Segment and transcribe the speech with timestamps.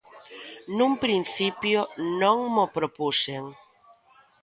[0.77, 1.79] Nun principio
[2.21, 3.43] non mo propuxen.